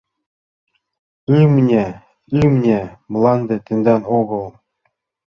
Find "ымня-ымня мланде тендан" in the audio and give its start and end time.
1.39-4.01